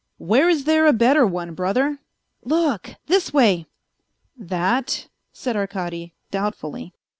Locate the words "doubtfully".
6.31-6.91